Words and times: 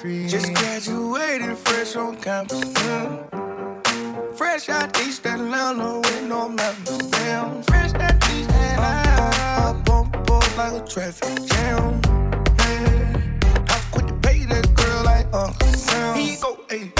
free. 0.00 0.26
Just 0.26 0.52
graduated 0.54 1.56
fresh 1.58 1.94
on 1.96 2.16
campus. 2.16 2.64
Mm. 2.64 4.36
Fresh 4.36 4.68
out 4.70 4.98
East 5.02 5.26
Atlanta 5.26 5.98
with 5.98 6.22
no 6.22 6.48
mountains. 6.48 7.10
Damn, 7.10 7.62
fresh 7.64 7.92
out 7.94 8.16
East 8.30 8.50
Atlanta. 8.50 9.30
I 9.66 9.82
bump 9.84 10.16
up 10.16 10.56
like 10.56 10.82
a 10.82 10.86
traffic 10.86 11.36
jam. 11.48 12.00
Yeah. 12.58 13.68
I 13.68 13.80
quit 13.92 14.08
to 14.08 14.14
pay 14.22 14.44
that 14.46 14.74
girl 14.74 15.04
like 15.04 15.26
Uncle 15.34 15.72
Sam. 15.72 16.16
He 16.18 16.36
go, 16.36 16.58
hey. 16.70 16.99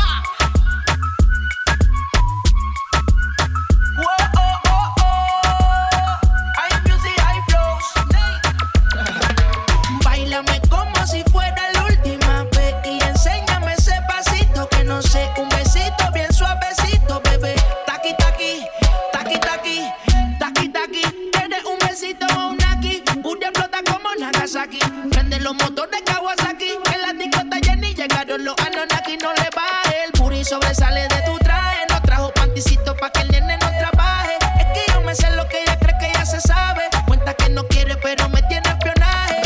Anunnaki, 28.81 29.17
no 29.17 29.31
le 29.33 29.47
baje. 29.55 30.05
El 30.05 30.11
puri 30.13 30.43
sobresale 30.43 31.07
de 31.07 31.21
tu 31.21 31.37
traje, 31.37 31.85
no 31.89 32.01
trajo 32.01 32.31
panticito 32.33 32.95
pa' 32.95 33.11
que 33.11 33.21
el 33.21 33.27
nene 33.27 33.55
no 33.57 33.69
trabaje. 33.77 34.37
Es 34.59 34.65
que 34.73 34.91
yo 34.91 35.01
me 35.01 35.13
sé 35.13 35.29
lo 35.35 35.47
que 35.47 35.61
ella 35.61 35.77
cree 35.77 35.97
que 35.99 36.11
ya 36.11 36.25
se 36.25 36.41
sabe. 36.41 36.89
Cuenta 37.05 37.35
que 37.35 37.49
no 37.49 37.63
quiere, 37.67 37.95
pero 37.97 38.27
me 38.29 38.41
tiene 38.43 38.67
espionaje. 38.69 39.41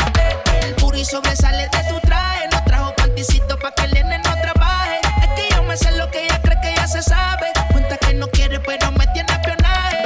El 0.62 0.74
puri 0.76 1.04
sobresale 1.04 1.68
de 1.68 1.84
tu 1.90 2.00
traje, 2.00 2.48
no 2.50 2.64
trajo 2.64 2.94
panticito 2.96 3.58
pa' 3.58 3.72
que 3.72 3.84
el 3.84 3.92
nene 3.92 4.18
no 4.24 4.32
trabaje. 4.40 5.00
Es 5.20 5.28
que 5.36 5.54
yo 5.54 5.62
me 5.64 5.76
sé 5.76 5.92
lo 5.92 6.10
que 6.10 6.24
ella 6.24 6.40
cree 6.40 6.60
que 6.62 6.74
ya 6.74 6.88
se 6.88 7.02
sabe. 7.02 7.52
Cuenta 7.72 7.98
que 7.98 8.14
no 8.14 8.28
quiere, 8.28 8.58
pero 8.60 8.90
me 8.92 9.06
tiene 9.08 9.30
espionaje. 9.34 10.02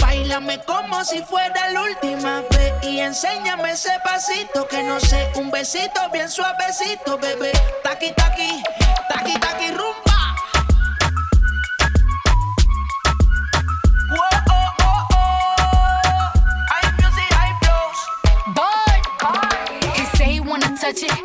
Báilame 0.00 0.58
como 0.64 1.04
si 1.04 1.22
fuera 1.22 1.70
la 1.70 1.82
última 1.82 2.42
vez 2.50 2.72
y 2.82 2.98
enséñame 2.98 3.70
ese 3.70 3.92
pasito 4.02 4.66
que 4.66 4.82
no 4.82 4.98
sé, 4.98 5.30
un 5.36 5.52
besito 5.52 6.00
bien 6.12 6.28
suavecito, 6.28 7.16
bebé. 7.16 7.52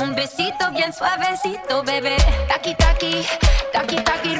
Un 0.00 0.16
besito 0.16 0.72
bien 0.72 0.92
suavecito, 0.92 1.84
bebé. 1.84 2.16
Taki, 2.48 2.74
taki, 2.74 3.24
taki, 3.72 3.96
taki, 4.02 4.34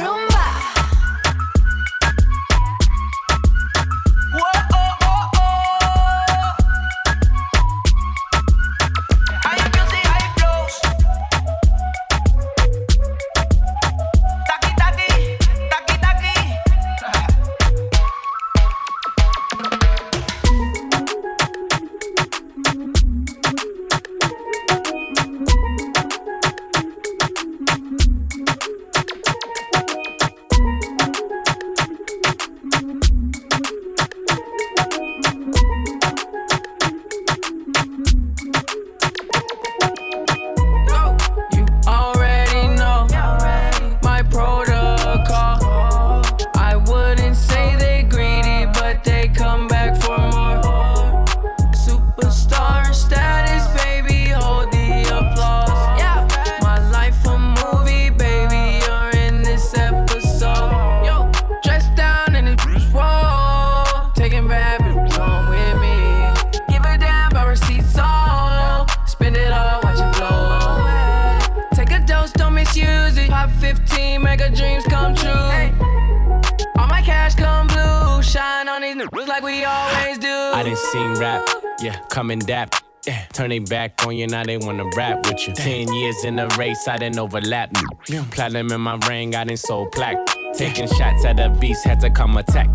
rumba. 80.95 82.09
coming 82.09 82.39
dap. 82.39 82.75
Yeah. 83.07 83.25
Turn 83.33 83.51
they 83.51 83.59
back 83.59 84.07
on 84.07 84.17
you, 84.17 84.27
now 84.29 84.45
they 84.45 84.59
wanna 84.59 84.89
rap 84.97 85.27
with 85.27 85.47
you. 85.49 85.55
Ten 85.55 85.93
years 85.93 86.25
in 86.25 86.37
the 86.37 86.47
race, 86.59 86.87
I 86.87 86.99
didn't 86.99 87.19
overlap. 87.19 87.73
Mm. 87.73 88.31
Platinum 88.31 88.71
in 88.71 88.81
my 88.81 88.97
ring, 89.09 89.35
I 89.35 89.45
didn't 89.45 89.59
sold 89.59 89.91
plaque. 89.93 90.19
Taking 90.55 90.87
shots 90.87 91.25
at 91.25 91.37
the 91.39 91.49
beast, 91.61 91.85
had 91.85 92.01
to 92.01 92.11
come 92.11 92.37
attack. 92.37 92.69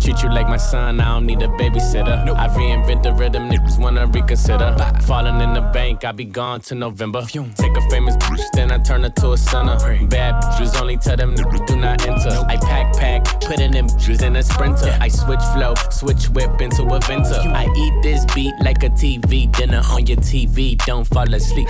Treat 0.00 0.22
you 0.22 0.28
like 0.30 0.48
my 0.48 0.56
son, 0.56 1.00
I 1.00 1.14
don't 1.14 1.26
need 1.26 1.42
a 1.42 1.48
babysitter. 1.48 2.24
Nope. 2.24 2.36
I 2.36 2.48
reinvent 2.48 3.04
the 3.04 3.14
rhythm, 3.14 3.48
niggas 3.48 3.78
wanna 3.78 4.06
reconsider. 4.08 4.76
Falling 5.02 5.40
in 5.40 5.54
the 5.54 5.60
bank, 5.72 6.04
I 6.04 6.12
be 6.12 6.24
gone 6.24 6.60
to 6.62 6.74
November. 6.74 7.22
Take 7.22 7.76
a 7.76 7.80
famous 7.88 8.16
bitch, 8.16 8.42
then 8.52 8.72
I 8.72 8.78
turn 8.78 9.04
her 9.04 9.10
to 9.10 9.32
a 9.32 9.38
sinner. 9.38 9.78
Bad 10.08 10.42
bitches 10.42 10.80
only 10.80 10.96
tell 10.96 11.16
them 11.16 11.34
niggas 11.34 11.66
do 11.66 11.76
not 11.76 12.06
enter. 12.06 12.30
I 12.48 12.56
pack, 12.56 12.94
pack, 12.96 13.40
putting 13.42 13.70
them 13.70 13.86
bitches 13.86 14.22
in 14.22 14.36
a 14.36 14.42
sprinter. 14.42 14.96
I 15.00 15.08
switch 15.08 15.42
flow, 15.54 15.74
switch 15.90 16.28
whip 16.30 16.60
into 16.60 16.82
a 16.82 17.00
venter. 17.00 17.40
I 17.54 17.66
eat 17.76 18.02
this 18.02 18.24
beat 18.34 18.54
like 18.60 18.82
a 18.82 18.90
TV 18.90 19.50
dinner 19.52 19.82
on 19.90 20.06
your 20.06 20.18
TV. 20.18 20.76
Don't 20.84 21.04
fall 21.04 21.32
asleep. 21.32 21.68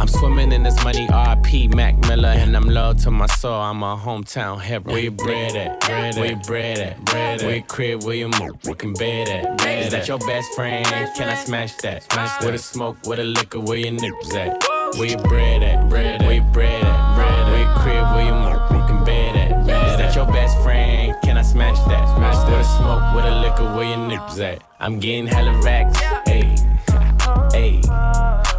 I'm 0.00 0.08
swimming 0.08 0.50
in 0.52 0.62
this 0.62 0.82
money, 0.82 1.06
RP 1.08 1.74
Mac 1.74 1.94
Miller, 2.08 2.30
and 2.30 2.56
I'm 2.56 2.70
loyal 2.70 2.94
to 2.94 3.10
my 3.10 3.26
soul. 3.26 3.52
I'm 3.52 3.82
a 3.82 3.98
hometown 3.98 4.58
hero. 4.58 4.80
Where 4.80 4.98
you 4.98 5.10
bred 5.10 5.54
at? 5.54 5.78
Bread 5.80 6.16
Where 6.16 6.30
you 6.30 6.36
bred 6.36 6.78
at? 6.78 7.04
Bread 7.04 7.42
Where 7.42 7.56
you 7.56 7.62
crib? 7.62 8.04
Where 8.04 8.14
you 8.14 8.28
move? 8.28 8.64
Working 8.64 8.94
bed 8.94 9.28
at? 9.28 9.58
Bed 9.58 9.84
Is 9.84 9.92
that 9.92 10.08
your 10.08 10.18
best 10.20 10.54
friend? 10.54 10.86
Can 10.86 11.28
I 11.28 11.34
smash 11.34 11.74
that? 11.82 12.10
Smash 12.10 12.38
that. 12.38 12.46
With 12.46 12.54
a 12.54 12.58
smoke, 12.58 12.96
with 13.04 13.18
a 13.18 13.24
liquor, 13.24 13.60
where 13.60 13.76
your 13.76 13.92
nips 13.92 14.34
at? 14.34 14.64
Where 14.96 15.04
you 15.04 15.18
bred 15.18 15.62
at? 15.62 15.90
Bread 15.90 16.22
Where 16.22 16.32
you 16.32 16.42
bred 16.44 16.82
at? 16.82 17.14
Bread 17.16 17.46
Where 17.48 17.60
you 17.60 17.80
crib? 17.82 18.14
Where 18.14 18.24
you 18.24 18.32
move? 18.32 18.70
Working 18.80 19.04
bed 19.04 19.36
at? 19.36 19.66
Bed 19.66 19.90
Is 19.92 19.98
that 19.98 20.16
your 20.16 20.26
best 20.32 20.58
friend? 20.62 21.14
Can 21.22 21.36
I 21.36 21.42
smash 21.42 21.78
that? 21.88 22.16
Smash 22.16 22.36
that. 22.36 22.50
With 22.50 22.60
a 22.60 22.64
smoke, 22.64 23.14
with 23.14 23.26
a 23.26 23.40
liquor, 23.42 23.76
where 23.76 23.84
your 23.84 24.08
nips 24.08 24.38
at? 24.38 24.62
I'm 24.80 24.98
getting 24.98 25.26
hella 25.26 25.60
racks, 25.60 26.00
ayy, 26.26 26.56
ayy. 27.52 27.99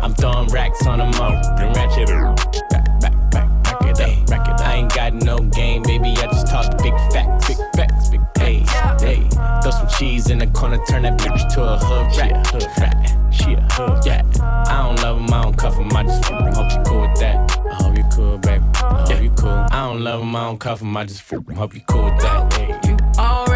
I'm 0.01 0.15
throwing 0.15 0.48
racks 0.48 0.86
on 0.88 1.00
them 1.00 1.13
up. 1.22 1.60
And 1.60 1.75
ratchet 1.75 2.08
back, 2.08 3.00
back, 3.00 3.31
back, 3.31 3.63
back 3.63 3.81
it 3.84 4.01
up. 4.01 4.27
Back 4.27 4.48
it 4.48 4.53
up. 4.53 4.62
I 4.62 4.75
ain't 4.75 4.93
got 4.93 5.13
no 5.13 5.38
game, 5.38 5.84
baby. 5.84 6.10
I 6.17 6.25
just 6.25 6.48
talk 6.48 6.75
big 6.81 6.93
facts. 7.13 7.48
Big 7.48 7.58
facts, 7.75 8.10
big 8.10 8.22
hey, 8.38 8.65
hey. 9.00 9.27
Throw 9.62 9.72
some 9.72 9.88
cheese 9.88 10.29
in 10.29 10.39
the 10.39 10.48
corner, 10.48 10.79
turn 10.89 11.03
that 11.03 11.20
bitch 11.20 11.53
to 11.53 11.63
a 11.63 11.77
hood 11.77 12.17
rat. 12.17 12.48
Hood 12.48 12.67
rat. 12.79 13.17
She 13.31 13.53
a 13.53 13.62
hood 13.72 14.03
yeah. 14.05 14.24
I 14.67 14.88
don't 14.88 15.01
love 15.01 15.20
him, 15.20 15.34
I 15.34 15.43
don't 15.43 15.58
cuff 15.58 15.77
him. 15.77 15.96
I 15.96 16.03
just 16.03 16.25
hope 16.25 16.72
you 16.72 16.84
cool 16.84 17.01
with 17.01 17.20
that. 17.20 17.65
I 17.70 17.75
hope 17.75 17.98
you 17.98 18.03
cool, 18.12 18.38
baby. 18.39 18.65
I 18.74 19.05
hope 19.08 19.22
you 19.22 19.31
cool. 19.31 19.50
I 19.50 19.88
don't 19.88 20.01
love 20.01 20.22
him, 20.22 20.36
I 20.36 20.46
don't 20.46 20.58
cuff 20.60 20.81
him. 20.81 20.98
I 20.98 21.05
just 21.05 21.29
hope 21.29 21.75
you 21.75 21.81
cool 21.88 22.05
with 22.05 22.22
that. 22.22 22.53
Hey. 22.53 22.79
You 22.89 22.98
already 23.20 23.50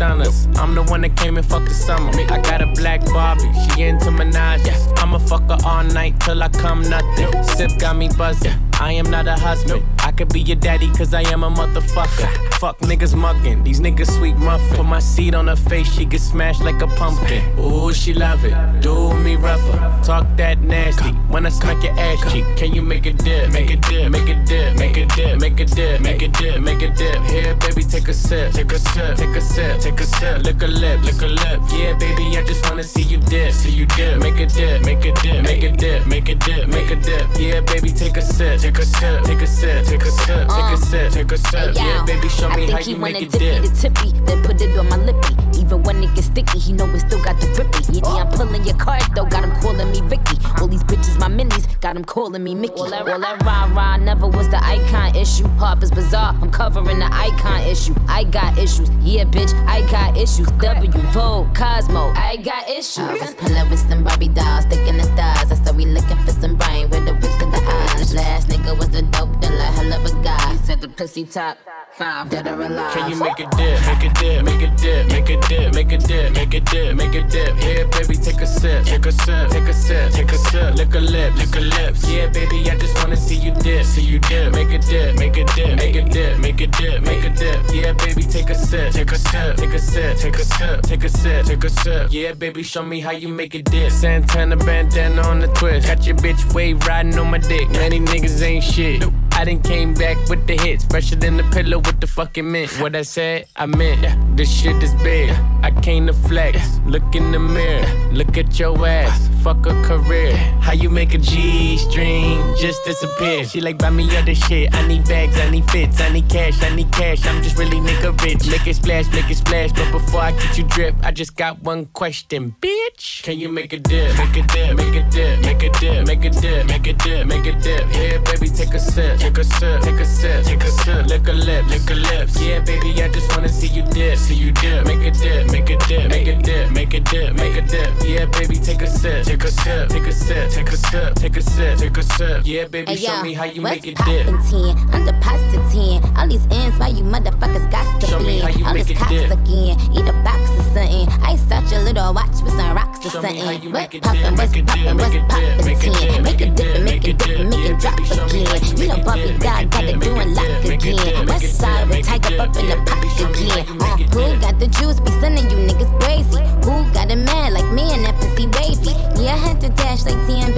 stunners. 0.00 0.48
I'm 0.56 0.74
the 0.74 0.82
one 0.84 1.02
that 1.02 1.14
came 1.14 1.36
and 1.36 1.44
fucked 1.44 1.68
the 1.68 1.74
summer. 1.74 2.10
I 2.32 2.40
got 2.40 2.62
a 2.62 2.66
black 2.68 3.04
Barbie, 3.04 3.52
she 3.74 3.82
into 3.82 4.06
Minaj. 4.06 4.64
I'ma 4.98 5.18
fuck 5.18 5.42
her 5.50 5.58
all 5.62 5.84
night 5.84 6.18
till 6.20 6.42
I 6.42 6.48
come 6.48 6.80
nothing. 6.88 7.30
Sip 7.42 7.78
got 7.78 7.96
me 7.98 8.08
buzzing. 8.16 8.58
I 8.80 8.92
am 8.92 9.10
not 9.10 9.26
a 9.28 9.34
husband. 9.34 9.82
Could 10.20 10.34
be 10.34 10.42
your 10.42 10.56
daddy, 10.56 10.90
cause 10.90 11.14
I 11.14 11.22
am 11.32 11.44
a 11.44 11.50
motherfucker. 11.50 12.28
Fuck 12.60 12.78
niggas 12.80 13.16
mugging, 13.16 13.64
these 13.64 13.80
niggas 13.80 14.18
sweet 14.18 14.36
muffin. 14.36 14.76
Put 14.76 14.84
my 14.84 14.98
seed 14.98 15.34
on 15.34 15.46
her 15.48 15.56
face, 15.56 15.90
she 15.90 16.04
get 16.04 16.20
smashed 16.20 16.62
like 16.62 16.82
a 16.82 16.88
pumpkin. 16.88 17.42
Ooh, 17.58 17.90
she 17.94 18.12
love 18.12 18.44
it. 18.44 18.54
Do 18.82 19.14
me 19.14 19.36
rougher. 19.36 19.78
Talk 20.04 20.26
that 20.36 20.60
nasty. 20.60 21.12
When 21.32 21.46
I 21.46 21.48
smack 21.48 21.82
your 21.82 21.98
ass 21.98 22.30
cheek, 22.30 22.44
can 22.58 22.74
you 22.74 22.82
make 22.82 23.06
a 23.06 23.14
dip? 23.14 23.50
Make 23.50 23.70
a 23.70 23.76
dip, 23.76 24.12
make 24.12 24.28
a 24.28 24.34
dip, 24.44 24.76
make 24.76 24.98
a 24.98 25.06
dip, 25.06 25.40
make 25.40 25.58
a 25.58 25.64
dip, 25.64 26.02
make 26.02 26.20
a 26.20 26.28
dip, 26.28 26.60
make 26.60 26.82
a 26.82 26.90
dip. 26.90 27.22
Here, 27.22 27.54
baby, 27.54 27.82
take 27.82 28.08
a 28.08 28.12
sip, 28.12 28.52
take 28.52 28.72
a 28.72 28.78
sip, 28.78 29.16
take 29.16 29.34
a 29.34 29.40
sip, 29.40 29.80
take 29.80 30.00
a 30.00 30.04
sip. 30.04 30.42
Lick 30.42 30.60
a 30.60 30.66
lip, 30.66 31.02
lick 31.02 31.22
a 31.22 31.28
lip. 31.28 31.60
Yeah, 31.72 31.96
baby, 31.96 32.36
I 32.36 32.44
just 32.44 32.68
wanna 32.68 32.82
see 32.82 33.04
you 33.04 33.16
dip, 33.16 33.54
see 33.54 33.70
you 33.70 33.86
dip. 33.86 34.18
Make 34.18 34.38
a 34.38 34.44
dip, 34.44 34.84
make 34.84 35.02
a 35.06 35.12
dip, 35.22 35.42
make 35.42 35.62
a 35.62 35.72
dip, 35.72 36.06
make 36.06 36.28
a 36.28 36.34
dip, 36.34 36.68
make 36.68 36.90
a 36.90 36.96
dip. 36.96 37.26
Yeah, 37.38 37.60
baby, 37.62 37.90
take 37.90 38.18
a 38.18 38.20
sip 38.20 38.60
take 38.60 38.76
a 38.76 38.84
sip, 38.84 39.24
take 39.24 39.40
a 39.40 39.46
sip, 39.46 39.86
take 39.86 40.02
a 40.02 40.09
a 40.10 40.16
sip, 40.26 40.48
take 40.48 40.58
a 40.58 40.72
Uh. 40.72 40.76
sip, 40.76 41.12
take 41.12 41.32
a 41.32 41.38
sip. 41.38 41.76
Hey, 41.76 41.86
Yeah, 41.86 42.04
baby, 42.04 42.28
show 42.28 42.48
I 42.48 42.56
me 42.56 42.70
how 42.70 42.78
you 42.78 42.96
make 42.96 43.22
it 43.22 43.30
dip 43.30 43.40
dip. 43.40 43.62
me 43.62 43.68
the 43.68 43.74
tippy, 43.76 44.12
then 44.26 44.42
put 44.42 44.60
it 44.60 44.76
on 44.78 44.88
my 44.88 44.96
lippy. 44.96 45.34
Even 45.58 45.82
when 45.82 46.02
it 46.02 46.14
gets 46.14 46.26
sticky, 46.26 46.58
he 46.58 46.72
know 46.72 46.86
it 46.86 47.00
still 47.00 47.22
got 47.22 47.38
the 47.40 47.46
grippy. 47.54 48.00
Yeah, 48.00 48.24
I'm 48.24 48.28
pulling 48.28 48.64
your 48.64 48.76
card 48.76 49.02
though, 49.14 49.24
got 49.26 49.44
him 49.44 49.52
calling 49.60 49.90
me 49.92 50.00
Ricky. 50.02 50.36
All 50.60 50.66
these 50.66 50.82
bitches, 50.84 51.18
my 51.18 51.28
minis, 51.28 51.64
got 51.80 51.96
him 51.96 52.04
calling 52.04 52.42
me 52.42 52.54
Mickey. 52.54 52.74
All 52.80 52.90
that, 52.90 53.08
all 53.08 53.20
that 53.20 53.42
rah 53.44 53.66
rah 53.74 53.96
never 53.96 54.26
was 54.26 54.48
the 54.48 54.62
icon 54.64 55.14
issue. 55.16 55.46
Harper's 55.58 55.90
Bazaar, 55.90 56.34
I'm 56.42 56.50
covering 56.50 56.98
the 56.98 57.06
icon 57.12 57.60
issue. 57.62 57.94
I 58.08 58.24
got 58.24 58.58
issues, 58.58 58.90
yeah, 59.02 59.24
bitch, 59.24 59.52
I 59.68 59.82
got 59.90 60.16
issues. 60.16 60.48
W, 60.60 60.90
Vogue, 61.12 61.54
Cosmo, 61.54 62.12
I 62.16 62.36
got 62.36 62.68
issues. 62.68 63.34
Pull 63.38 63.56
up 63.56 63.70
with 63.70 63.80
some 63.88 64.02
Barbie 64.04 64.28
dolls, 64.28 64.64
sticking 64.64 64.96
the 64.96 65.04
stars. 65.04 65.52
I 65.52 65.54
said 65.64 65.76
we 65.76 65.84
looking 65.86 66.16
for 66.24 66.32
some 66.32 66.56
brain 66.56 66.88
with 66.90 67.04
the 67.06 67.14
whips 67.14 67.40
of 67.42 67.50
the 67.52 67.60
eyes. 67.66 68.14
Last 68.14 68.48
nigga 68.48 68.76
was 68.78 68.88
the 68.90 69.02
dope 69.02 69.40
dealer, 69.40 69.70
hell 69.76 69.92
of 70.04 70.22
guy. 70.22 70.52
He 70.52 70.58
said 70.58 70.80
the 70.80 70.88
pussy 70.88 71.24
top 71.24 71.58
five, 71.92 72.30
dead 72.30 72.46
or 72.46 72.60
alive. 72.60 72.92
Can 72.94 73.10
you 73.10 73.16
make 73.16 73.38
a 73.38 73.48
dip, 73.56 73.80
make 73.86 74.02
a 74.02 74.10
dip, 74.14 74.44
make 74.44 74.62
a 74.62 74.76
dip, 74.76 75.06
make 75.08 75.28
a 75.30 75.36
dip, 75.48 75.74
make 75.74 75.92
a 75.92 75.98
dip, 75.98 76.32
make 76.32 76.54
a 76.54 76.60
dip, 76.60 76.96
make 76.96 77.14
a 77.14 77.22
dip? 77.28 77.56
Yeah, 77.60 77.84
baby, 77.90 78.16
take 78.16 78.40
a 78.40 78.46
sip, 78.46 78.84
take 78.84 79.06
a 79.06 79.12
sip, 79.12 79.50
take 79.50 79.68
a 79.68 79.72
sip, 79.72 80.12
take 80.12 80.32
a 80.32 80.38
sip, 80.38 80.74
lick 80.76 80.94
a 80.94 81.00
lip, 81.00 81.34
lick 81.36 81.56
a 81.56 81.60
lips. 81.60 82.08
Yeah, 82.08 82.28
baby, 82.28 82.70
I 82.70 82.76
just 82.78 82.96
wanna 82.98 83.16
see 83.16 83.36
you 83.36 83.52
dip, 83.52 83.84
see 83.84 84.02
you 84.02 84.18
dip, 84.20 84.52
make 84.54 84.70
a 84.70 84.78
dip, 84.78 85.16
make 85.18 85.36
a 85.36 85.44
dip, 85.44 85.76
make 85.76 85.96
a 85.96 86.02
dip, 86.02 86.38
make 86.38 86.60
a 86.60 86.66
dip, 86.66 87.02
make 87.02 87.24
a 87.24 87.30
dip. 87.30 87.60
Yeah, 87.72 87.92
baby, 87.92 88.22
take 88.22 88.50
a 88.50 88.54
sip, 88.54 88.92
take 88.92 89.12
a 89.12 89.18
sip, 89.18 89.56
take 89.56 89.74
a 89.74 89.78
sip, 89.78 90.16
take 90.18 90.36
a 90.36 90.44
sip, 90.44 90.82
take 90.82 91.04
a 91.04 91.08
sip, 91.08 91.46
take 91.46 91.64
a 91.64 91.70
sip. 91.70 92.08
Yeah, 92.10 92.32
baby, 92.32 92.62
show 92.62 92.82
me 92.82 93.00
how 93.00 93.12
you 93.12 93.28
make 93.28 93.54
a 93.54 93.62
dip. 93.62 93.92
Santana 93.92 94.56
bandana 94.56 95.22
on 95.22 95.40
the 95.40 95.48
twist, 95.48 95.86
got 95.86 96.06
your 96.06 96.16
bitch 96.16 96.54
wave 96.54 96.86
riding 96.86 97.18
on 97.18 97.30
my 97.30 97.38
dick. 97.38 97.68
Many 97.70 98.00
niggas 98.00 98.42
ain't 98.42 98.64
shit. 98.64 99.02
I 99.40 99.44
done 99.46 99.62
came 99.62 99.94
back 99.94 100.18
with 100.28 100.46
the 100.46 100.54
hits, 100.54 100.84
fresher 100.84 101.16
than 101.16 101.38
the 101.38 101.44
pillow 101.44 101.78
with 101.78 101.98
the 101.98 102.06
fucking 102.06 102.52
mint. 102.52 102.70
What 102.78 102.94
I 102.94 103.00
said, 103.00 103.46
I 103.56 103.64
meant. 103.64 104.36
This 104.36 104.52
shit 104.52 104.82
is 104.82 104.92
big. 105.02 105.30
I 105.62 105.70
came 105.80 106.08
to 106.08 106.12
flex. 106.12 106.58
Look 106.84 107.14
in 107.14 107.32
the 107.32 107.38
mirror, 107.38 107.86
look 108.12 108.36
at 108.36 108.58
your 108.58 108.86
ass. 108.86 109.30
Fuck 109.42 109.64
a 109.64 109.82
career. 109.84 110.36
How 110.60 110.72
you 110.72 110.90
make 110.90 111.14
a 111.14 111.18
G 111.18 111.78
string 111.78 112.38
just 112.58 112.84
disappear? 112.84 113.44
She 113.44 113.62
like 113.62 113.78
buy 113.78 113.88
me 113.88 114.04
other 114.16 114.34
shit. 114.34 114.74
I 114.74 114.86
need 114.86 115.08
bags, 115.08 115.38
I 115.38 115.48
need 115.48 115.68
fits, 115.70 115.98
I 115.98 116.12
need 116.12 116.28
cash, 116.28 116.62
I 116.62 116.74
need 116.76 116.92
cash. 116.92 117.26
I'm 117.26 117.42
just 117.42 117.56
really 117.56 117.78
nigga 117.78 118.12
rich. 118.22 118.46
Make 118.50 118.66
it 118.66 118.76
splash, 118.76 119.10
make 119.12 119.30
it 119.30 119.36
splash. 119.36 119.72
But 119.72 119.90
before 119.92 120.20
I 120.20 120.32
get 120.32 120.58
you 120.58 120.64
drip, 120.64 120.94
I 121.02 121.10
just 121.10 121.36
got 121.36 121.62
one 121.62 121.86
question, 121.86 122.54
bitch. 122.60 123.22
Can 123.22 123.40
you 123.40 123.48
make 123.48 123.72
a 123.72 123.78
dip? 123.78 124.14
Make 124.18 124.36
a 124.36 124.42
dip, 124.46 124.76
make 124.76 124.94
a 124.94 125.08
dip, 125.08 125.40
make 125.40 125.62
a 125.62 125.70
dip, 125.70 126.06
make 126.06 126.24
a 126.24 126.30
dip, 126.30 126.66
make 126.66 126.86
a 126.86 126.92
dip, 126.92 127.26
make 127.26 127.46
a 127.46 127.52
dip. 127.52 127.94
Yeah, 127.94 128.18
baby, 128.18 128.48
take 128.50 128.74
a 128.74 128.78
sip, 128.78 129.18
take 129.18 129.38
a 129.38 129.44
sip, 129.44 129.80
take 129.80 130.00
a 130.00 130.04
sip, 130.04 130.44
take 130.44 130.62
a 130.62 130.70
sip. 130.70 131.06
Lick 131.06 131.26
a 131.28 131.32
lip, 131.32 131.66
lick 131.68 131.90
a 131.90 131.94
lips. 131.94 132.40
Yeah, 132.42 132.60
baby, 132.60 133.02
I 133.02 133.08
just 133.08 133.34
wanna 133.34 133.48
see 133.48 133.68
you 133.68 133.82
dip, 133.84 134.18
see 134.18 134.34
you 134.34 134.52
dip. 134.52 134.86
Make 134.86 135.00
a 135.00 135.10
dip, 135.10 135.50
make 135.50 135.70
a 135.70 135.78
dip, 135.88 136.10
make 136.10 136.28
a 136.28 136.36
dip, 136.36 136.70
make 136.72 136.92
a 136.92 137.00
dip, 137.00 137.34
make 137.34 137.56
a 137.56 137.62
dip. 137.62 137.90
Yeah, 138.04 138.26
baby, 138.26 138.56
take 138.56 138.82
a 138.82 138.86
sip, 138.86 139.29
take 139.30 139.44
a 139.44 139.50
sip, 139.50 139.88
take 139.88 140.06
a 140.06 140.12
sip, 140.12 140.50
take 140.50 140.68
a 140.72 140.76
sip, 140.76 141.14
take 141.14 141.36
a 141.36 141.42
sip, 141.42 141.78
take 141.78 141.96
a 141.96 142.02
sip. 142.02 142.42
Yeah, 142.44 142.64
baby, 142.66 142.96
show 142.96 143.22
me 143.22 143.32
how 143.32 143.44
you 143.44 143.60
make 143.62 143.86
it 143.86 143.96
dip. 144.04 144.26
10? 144.26 144.76
I'm 144.92 145.06
deposit 145.06 145.62
10. 145.70 146.16
All 146.16 146.26
these 146.26 146.44
ends, 146.50 146.76
why 146.80 146.88
you 146.88 147.04
motherfuckers 147.04 147.70
got 147.70 148.00
to 148.00 148.06
Show 148.08 148.18
me 148.18 148.40
how 148.40 148.48
you 148.48 148.64
All 148.66 148.74
make 148.74 148.88
this 148.88 148.96
it 149.00 149.08
dip. 149.08 149.30
again. 149.30 149.78
Eat 149.94 150.08
a 150.08 150.12
box 150.24 150.50
or 150.50 150.62
something. 150.74 151.08
Ice 151.22 151.50
out 151.52 151.70
your 151.70 151.80
little 151.82 152.12
watch 152.12 152.42
with 152.42 152.54
some 152.54 152.74
rocks 152.74 153.06
or 153.06 153.10
Show 153.10 153.22
me 153.22 153.38
how 153.38 153.44
something. 153.52 153.62
you 153.62 153.70
What 153.70 153.92
make 153.92 153.94
it 153.94 154.02
dip, 154.02 154.36
make 154.36 154.56
it 154.56 154.66
dip, 154.66 154.96
make 154.96 155.14
it 155.14 155.28
dip, 155.28 155.64
make 155.64 155.80
it 155.80 155.86
10? 155.86 155.94
dip, 155.94 156.22
Make 156.22 156.40
it 156.40 156.56
dip 156.56 156.74
and 156.76 156.84
make 156.84 157.06
it 157.08 157.18
dip 157.18 157.38
and 157.38 157.50
make 157.50 157.64
it 157.70 157.78
drop 157.78 157.96
baby, 157.96 158.08
show 158.08 158.26
me 158.26 158.44
how 158.44 158.54
again. 158.56 158.76
you 158.76 158.82
You 158.82 158.88
know 158.88 158.96
make 158.96 158.98
it 158.98 159.04
Bobby 159.06 159.38
God 159.38 159.70
got 159.70 159.84
it 159.84 160.00
doing 160.00 160.34
lock 160.34 160.46
dip, 160.46 160.64
make 160.64 160.84
it 160.86 160.96
dip, 160.96 161.06
again. 161.06 161.26
West 161.26 161.54
side 161.58 161.78
dip, 161.78 161.88
with 161.88 162.06
make 162.10 162.22
it 162.22 162.22
tiger 162.22 162.42
up 162.42 162.56
in 162.56 162.66
the 162.66 162.74
Yeah, 162.74 162.84
pot 162.84 163.00
baby, 163.00 163.08
show 163.14 163.28
me 163.30 163.48
how 163.48 163.94
again. 163.94 164.08
Uh, 164.10 164.34
who 164.34 164.40
got 164.40 164.58
the 164.58 164.66
juice? 164.66 164.98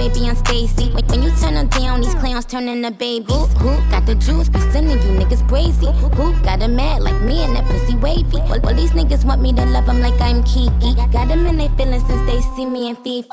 Baby 0.02 0.28
I'm 0.28 0.34
Stacy. 0.34 0.90
When, 0.90 1.06
when 1.06 1.22
you 1.22 1.30
turn 1.38 1.54
them 1.54 1.68
down, 1.68 2.00
these 2.00 2.16
clowns 2.16 2.44
turn 2.44 2.66
into 2.66 2.90
babies. 2.90 3.30
Who, 3.30 3.70
who 3.70 3.88
got 3.88 4.04
the 4.04 4.16
juice? 4.16 4.48
Be 4.48 4.58
sending 4.74 4.98
you 4.98 5.14
niggas 5.14 5.46
crazy. 5.46 5.86
Who 6.18 6.34
got 6.42 6.60
it 6.60 6.74
mad 6.74 7.04
like 7.04 7.22
me 7.22 7.44
and 7.44 7.54
that 7.54 7.70
pussy 7.70 7.94
wavy? 7.94 8.42
Well, 8.50 8.58
well 8.64 8.74
these 8.74 8.90
niggas 8.98 9.24
want 9.24 9.40
me 9.40 9.52
to 9.52 9.64
love 9.64 9.86
them 9.86 10.00
like 10.00 10.20
I'm 10.20 10.42
Kiki. 10.42 10.96
Got 11.14 11.28
them 11.28 11.46
in 11.46 11.56
their 11.56 11.68
feelings 11.78 12.04
since 12.08 12.20
they 12.26 12.40
see 12.56 12.66
me 12.66 12.88
and 12.88 12.98
Fifi. 12.98 13.30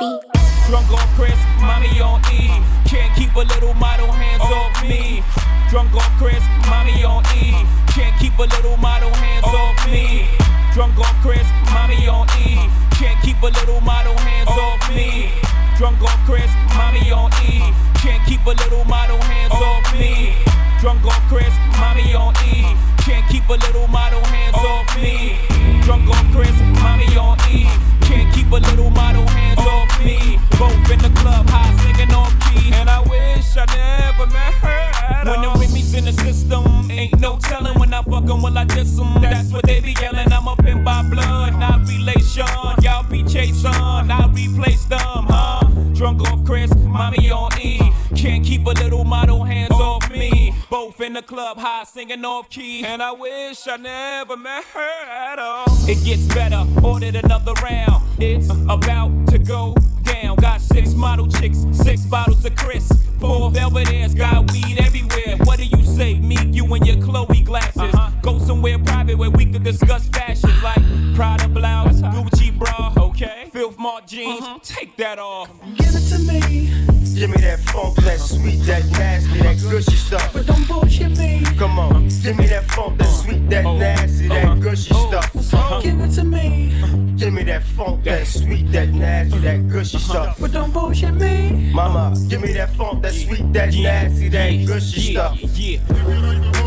Drunk 0.69 0.85
on 0.93 1.07
Cris, 1.17 1.41
mommy 1.57 1.89
on 2.05 2.21
E. 2.29 2.61
Can't 2.85 3.17
keep 3.17 3.33
a 3.33 3.49
little 3.49 3.73
model 3.73 4.11
hands 4.11 4.45
off 4.45 4.85
me. 4.85 5.23
Drunk 5.71 5.89
on 5.95 6.11
Cris, 6.21 6.45
mommy 6.69 7.03
on 7.03 7.25
E. 7.33 7.65
Can't 7.97 8.13
keep 8.21 8.37
a 8.37 8.45
little 8.45 8.77
model 8.77 9.09
hands 9.17 9.49
off 9.57 9.73
me. 9.89 10.29
Drunk 10.77 10.93
on 11.01 11.15
Cris, 11.25 11.49
mommy 11.73 12.07
on 12.07 12.29
E. 12.37 12.69
Can't 12.93 13.19
keep 13.25 13.41
a 13.41 13.49
little 13.57 13.81
model 13.81 14.15
hands 14.21 14.49
off 14.49 14.87
me. 14.93 15.33
Drunk 15.79 16.01
on 16.01 16.25
Cris, 16.25 16.51
mommy 16.75 17.09
on 17.09 17.31
E. 17.47 17.71
Can't 18.03 18.21
keep 18.27 18.45
a 18.45 18.49
little 18.49 18.83
model 18.83 19.15
off 52.25 52.49
key. 52.49 52.83
And 52.83 53.01
I 53.01 53.11
wish 53.11 53.67
I 53.67 53.77
never 53.77 54.37
met 54.37 54.63
her 54.73 55.05
at 55.09 55.39
all. 55.39 55.65
It 55.87 56.03
gets 56.03 56.25
better, 56.33 56.65
ordered 56.83 57.15
another 57.15 57.53
round. 57.63 58.03
It's 58.21 58.49
about 58.49 59.27
to 59.29 59.39
go 59.39 59.75
down. 60.03 60.37
Got 60.37 60.61
six 60.61 60.93
model 60.93 61.27
chicks, 61.27 61.65
six 61.71 62.05
bottles 62.05 62.43
of 62.45 62.55
Cris. 62.55 62.91
Four 63.19 63.51
Belvedere's, 63.51 64.13
got 64.13 64.51
weed 64.51 64.79
everywhere. 64.79 65.37
What 65.43 65.57
do 65.59 65.65
you 65.65 65.83
say? 65.83 66.19
Me, 66.19 66.37
you, 66.51 66.65
and 66.73 66.85
your 66.85 67.01
Chloe 67.03 67.43
glasses. 67.43 67.93
Go 68.29 68.37
somewhere 68.37 68.77
private 68.77 69.17
where 69.17 69.31
we 69.31 69.43
could 69.43 69.63
discuss 69.63 70.07
fashion, 70.09 70.51
like 70.61 70.83
Prada 71.15 71.47
blouse, 71.47 71.99
Gucci 71.99 72.55
bra, 72.55 72.93
okay? 72.95 73.25
Uh-huh. 73.25 73.49
Filth 73.49 73.79
Mark 73.79 74.05
jeans, 74.05 74.43
uh-huh. 74.43 74.59
take 74.61 74.95
that 74.97 75.17
off. 75.17 75.49
Give 75.75 75.87
it 75.89 76.07
to 76.11 76.19
me. 76.19 76.69
Give 77.15 77.31
me 77.31 77.37
that 77.41 77.59
funk, 77.61 77.95
that 77.95 78.19
sweet, 78.19 78.57
that 78.67 78.85
nasty, 78.91 79.39
that 79.39 79.57
gushy 79.67 79.95
stuff. 79.95 80.31
But 80.31 80.45
don't 80.45 80.67
bullshit 80.67 81.17
me. 81.17 81.43
Come 81.57 81.79
on, 81.79 82.07
give 82.21 82.37
me 82.37 82.45
that 82.45 82.65
funk, 82.65 82.99
that 82.99 83.07
sweet, 83.07 83.49
that 83.49 83.63
nasty, 83.63 84.27
that 84.27 84.59
gushy 84.59 84.93
uh-huh. 84.93 85.31
stuff. 85.31 85.83
Give 85.83 85.99
it 85.99 86.11
to 86.11 86.23
me. 86.23 87.15
Give 87.17 87.33
me 87.33 87.41
that 87.45 87.63
funk, 87.63 88.03
that 88.03 88.27
sweet, 88.27 88.71
that 88.71 88.89
nasty, 88.89 89.39
that 89.39 89.67
gushy 89.69 89.97
stuff. 89.97 90.37
But 90.39 90.51
don't 90.51 90.71
bullshit 90.71 91.15
me. 91.15 91.71
Mama, 91.73 92.15
give 92.29 92.41
me 92.41 92.53
that 92.53 92.75
funk, 92.75 93.01
that 93.01 93.13
sweet, 93.13 93.51
that 93.53 93.73
nasty, 93.73 94.29
that 94.29 94.67
gushy 94.67 95.13
yeah, 95.13 95.33
stuff. 95.33 95.57
Yeah. 95.57 96.58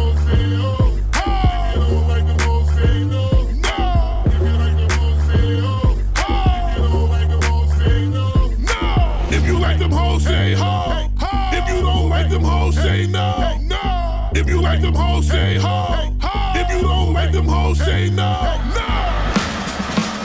Like 14.62 14.80
them 14.80 14.94
hoes, 14.94 15.28
say 15.28 15.58
ho. 15.58 16.16
If 16.54 16.70
you 16.72 16.82
don't 16.82 17.12
like 17.12 17.32
them 17.32 17.46
hoes, 17.46 17.78
say 17.78 18.08
no. 18.10 18.32
No. 18.74 18.88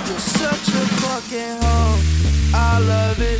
You're 0.08 0.19
such 0.19 0.67
a 0.69 0.86
fucking 1.02 1.62
hoe. 1.62 2.00
I 2.54 2.80
love 2.80 3.19
it. 3.21 3.39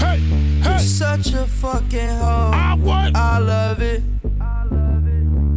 Hey, 0.00 0.18
hey. 0.62 0.70
You're 0.70 0.78
Such 0.80 1.32
a 1.32 1.46
fucking 1.46 2.08
hoe. 2.08 2.50
I 2.52 2.74
what? 2.74 3.16
I 3.16 3.38
love 3.38 3.80
it. 3.82 4.02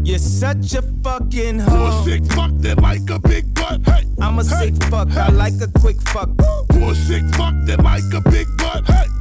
You're 0.04 0.20
such 0.20 0.74
a 0.74 0.82
fucking 1.04 1.60
For 1.60 1.72
a 1.72 1.92
hoe. 1.92 2.06
sick 2.06 2.24
fuck 2.32 2.52
that 2.60 2.82
like 2.82 3.10
a 3.10 3.20
big 3.20 3.54
butt. 3.54 3.82
Hey, 3.86 4.06
I'm 4.22 4.40
a 4.40 4.44
hey, 4.46 4.72
sick 4.72 4.84
fuck. 4.84 5.10
I 5.18 5.30
like 5.30 5.60
a 5.62 5.68
quick 5.80 6.00
fuck. 6.10 6.30
For 6.72 6.92
a 6.92 6.96
sick 6.96 7.24
fuck 7.36 7.54
that 7.66 7.84
like 7.84 8.04
a 8.14 8.22
big 8.30 8.48
butt. 8.58 8.86
Hey, 8.88 9.07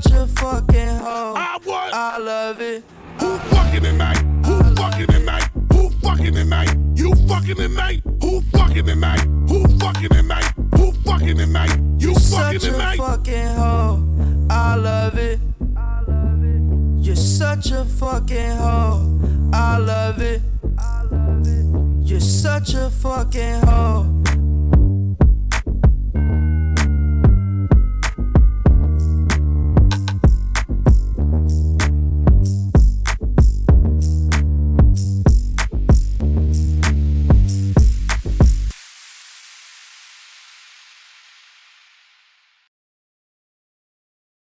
Hey, 0.00 0.10
hey. 0.10 0.12
You're 0.12 0.12
such 0.12 0.12
a 0.12 0.26
fucking 0.40 0.88
hoe. 0.98 1.34
I 1.36 1.58
what? 1.64 1.94
I 1.94 2.18
love 2.18 2.60
it. 2.60 2.84
Who 3.20 3.38
fucking 3.38 3.82
tonight? 3.82 4.18
Who 4.46 4.62
fucking 4.74 5.06
tonight? 5.06 5.50
Who 5.72 5.90
fucking 6.02 6.34
tonight? 6.34 6.76
You 6.94 7.14
fucking 7.28 7.56
tonight? 7.56 8.02
Who 8.22 8.40
fucking 8.52 8.86
tonight? 8.86 9.20
Who 9.48 9.66
fucking 9.78 10.08
tonight? 10.08 10.52
Who 10.76 10.92
fucking 11.04 11.36
tonight? 11.36 11.76
You 11.98 12.14
fucking 12.14 12.58
Such 12.60 12.68
a 12.68 12.72
tonight? 12.72 12.98
fucking 12.98 13.46
hoe. 13.56 14.04
I 14.50 14.74
love 14.76 15.18
it. 15.18 15.40
You're 17.04 17.16
such 17.16 17.70
a 17.70 17.84
fucking 17.84 18.50
hoe. 18.56 19.50
I 19.52 19.78
love 19.78 20.20
it. 20.20 20.42
You're 22.02 22.20
such 22.20 22.74
a 22.74 22.90
fucking 22.90 23.60
hoe. 23.62 24.22